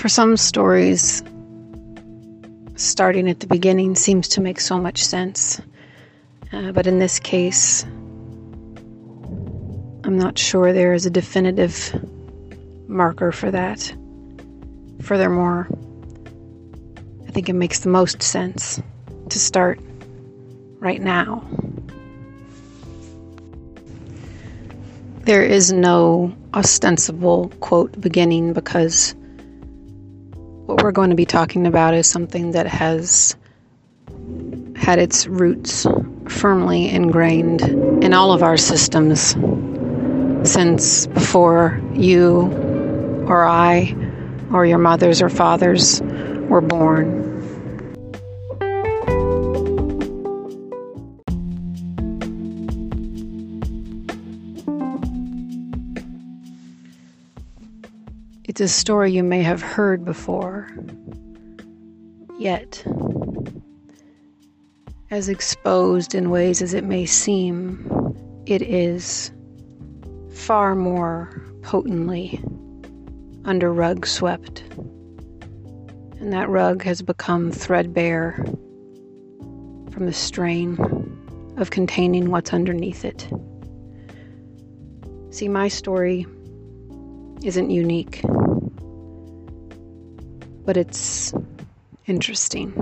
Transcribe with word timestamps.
For 0.00 0.08
some 0.08 0.38
stories, 0.38 1.22
starting 2.74 3.28
at 3.28 3.40
the 3.40 3.46
beginning 3.46 3.94
seems 3.96 4.28
to 4.28 4.40
make 4.40 4.58
so 4.58 4.78
much 4.78 5.04
sense. 5.04 5.60
Uh, 6.50 6.72
but 6.72 6.86
in 6.86 6.98
this 6.98 7.18
case, 7.18 7.84
I'm 10.02 10.16
not 10.16 10.38
sure 10.38 10.72
there 10.72 10.94
is 10.94 11.04
a 11.04 11.10
definitive 11.10 11.94
marker 12.88 13.30
for 13.30 13.50
that. 13.50 13.94
Furthermore, 15.02 15.68
I 17.28 17.30
think 17.32 17.50
it 17.50 17.52
makes 17.52 17.80
the 17.80 17.90
most 17.90 18.22
sense 18.22 18.80
to 19.28 19.38
start 19.38 19.78
right 20.78 21.02
now. 21.02 21.46
There 25.24 25.42
is 25.42 25.74
no 25.74 26.34
ostensible 26.54 27.52
quote 27.60 28.00
beginning 28.00 28.54
because 28.54 29.14
what 30.70 30.84
we're 30.84 30.92
going 30.92 31.10
to 31.10 31.16
be 31.16 31.26
talking 31.26 31.66
about 31.66 31.94
is 31.94 32.06
something 32.06 32.52
that 32.52 32.68
has 32.68 33.36
had 34.76 35.00
its 35.00 35.26
roots 35.26 35.84
firmly 36.28 36.88
ingrained 36.88 37.60
in 38.04 38.14
all 38.14 38.32
of 38.32 38.44
our 38.44 38.56
systems 38.56 39.34
since 40.48 41.08
before 41.08 41.82
you 41.92 42.42
or 43.26 43.44
I 43.44 43.96
or 44.52 44.64
your 44.64 44.78
mothers 44.78 45.20
or 45.20 45.28
fathers 45.28 46.00
were 46.02 46.60
born. 46.60 47.29
It's 58.50 58.60
a 58.60 58.66
story 58.66 59.12
you 59.12 59.22
may 59.22 59.44
have 59.44 59.62
heard 59.62 60.04
before, 60.04 60.68
yet, 62.36 62.84
as 65.08 65.28
exposed 65.28 66.16
in 66.16 66.30
ways 66.30 66.60
as 66.60 66.74
it 66.74 66.82
may 66.82 67.06
seem, 67.06 67.88
it 68.46 68.60
is 68.60 69.30
far 70.32 70.74
more 70.74 71.30
potently 71.62 72.42
under 73.44 73.72
rug 73.72 74.04
swept. 74.04 74.64
And 76.18 76.32
that 76.32 76.48
rug 76.48 76.82
has 76.82 77.02
become 77.02 77.52
threadbare 77.52 78.34
from 79.92 80.06
the 80.06 80.12
strain 80.12 80.76
of 81.56 81.70
containing 81.70 82.32
what's 82.32 82.52
underneath 82.52 83.04
it. 83.04 83.28
See, 85.30 85.46
my 85.46 85.68
story 85.68 86.26
isn't 87.44 87.70
unique, 87.70 88.20
but 90.64 90.76
it's 90.76 91.32
interesting 92.06 92.72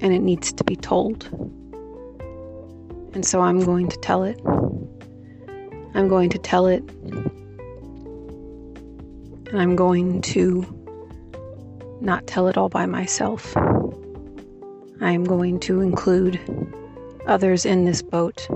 and 0.00 0.12
it 0.12 0.20
needs 0.20 0.52
to 0.52 0.64
be 0.64 0.76
told. 0.76 1.24
And 3.14 3.24
so 3.24 3.40
I'm 3.40 3.60
going 3.60 3.88
to 3.88 3.96
tell 3.98 4.24
it. 4.24 4.40
I'm 5.94 6.08
going 6.08 6.30
to 6.30 6.38
tell 6.38 6.66
it. 6.66 6.82
And 9.50 9.60
I'm 9.60 9.76
going 9.76 10.22
to 10.22 10.66
not 12.00 12.26
tell 12.26 12.48
it 12.48 12.56
all 12.56 12.68
by 12.68 12.86
myself. 12.86 13.56
I 15.00 15.12
am 15.12 15.24
going 15.24 15.60
to 15.60 15.80
include 15.80 16.40
others 17.26 17.64
in 17.64 17.84
this 17.84 18.02
boat. 18.02 18.48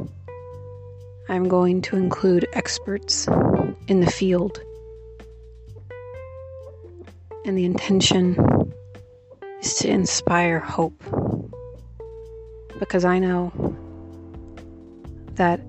I'm 1.28 1.48
going 1.48 1.82
to 1.82 1.96
include 1.96 2.46
experts 2.52 3.26
in 3.88 4.00
the 4.00 4.10
field. 4.10 4.60
And 7.44 7.58
the 7.58 7.64
intention 7.64 8.72
is 9.60 9.74
to 9.76 9.88
inspire 9.88 10.60
hope. 10.60 11.02
Because 12.78 13.04
I 13.04 13.18
know 13.18 13.52
that 15.34 15.60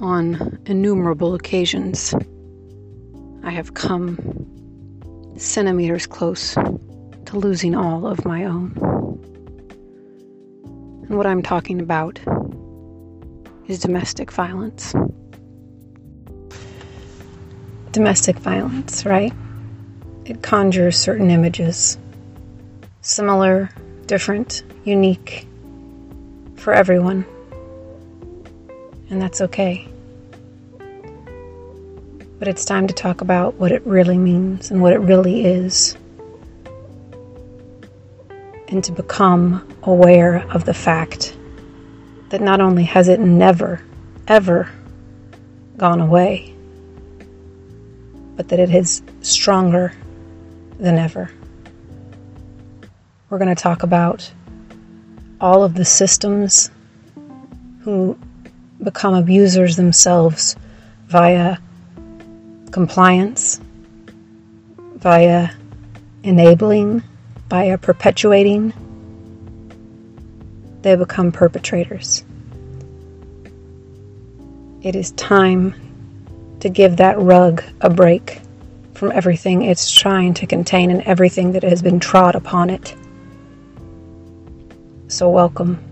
on 0.00 0.58
innumerable 0.66 1.34
occasions 1.34 2.14
I 3.44 3.50
have 3.50 3.74
come 3.74 4.18
centimeters 5.36 6.06
close 6.06 6.54
to 6.54 7.38
losing 7.38 7.74
all 7.74 8.06
of 8.06 8.24
my 8.24 8.44
own. 8.44 8.72
And 11.08 11.16
what 11.16 11.26
I'm 11.26 11.42
talking 11.42 11.80
about 11.80 12.18
is 13.68 13.78
domestic 13.78 14.30
violence 14.30 14.94
domestic 17.94 18.36
violence, 18.40 19.06
right? 19.06 19.32
It 20.24 20.42
conjures 20.42 20.98
certain 20.98 21.30
images. 21.30 21.96
Similar, 23.02 23.70
different, 24.06 24.64
unique 24.82 25.46
for 26.56 26.74
everyone. 26.74 27.24
And 29.10 29.22
that's 29.22 29.40
okay. 29.40 29.86
But 32.40 32.48
it's 32.48 32.64
time 32.64 32.88
to 32.88 32.94
talk 32.94 33.20
about 33.20 33.54
what 33.54 33.70
it 33.70 33.86
really 33.86 34.18
means 34.18 34.72
and 34.72 34.82
what 34.82 34.92
it 34.92 34.98
really 34.98 35.44
is. 35.44 35.96
And 38.68 38.82
to 38.82 38.90
become 38.90 39.72
aware 39.84 40.38
of 40.50 40.64
the 40.64 40.74
fact 40.74 41.36
that 42.34 42.40
not 42.40 42.60
only 42.60 42.82
has 42.82 43.06
it 43.06 43.20
never, 43.20 43.80
ever 44.26 44.68
gone 45.76 46.00
away, 46.00 46.52
but 48.34 48.48
that 48.48 48.58
it 48.58 48.74
is 48.74 49.04
stronger 49.20 49.92
than 50.80 50.98
ever. 50.98 51.30
We're 53.30 53.38
going 53.38 53.54
to 53.54 53.62
talk 53.62 53.84
about 53.84 54.28
all 55.40 55.62
of 55.62 55.74
the 55.74 55.84
systems 55.84 56.72
who 57.82 58.18
become 58.82 59.14
abusers 59.14 59.76
themselves 59.76 60.56
via 61.06 61.58
compliance, 62.72 63.60
via 64.96 65.50
enabling, 66.24 67.00
via 67.48 67.78
perpetuating. 67.78 68.72
They 70.84 70.96
become 70.96 71.32
perpetrators. 71.32 72.22
It 74.82 74.94
is 74.94 75.12
time 75.12 75.74
to 76.60 76.68
give 76.68 76.98
that 76.98 77.18
rug 77.18 77.64
a 77.80 77.88
break 77.88 78.42
from 78.92 79.10
everything 79.12 79.62
it's 79.62 79.90
trying 79.90 80.34
to 80.34 80.46
contain 80.46 80.90
and 80.90 81.00
everything 81.04 81.52
that 81.52 81.62
has 81.62 81.80
been 81.80 82.00
trod 82.00 82.34
upon 82.34 82.68
it. 82.68 82.94
So, 85.08 85.30
welcome. 85.30 85.82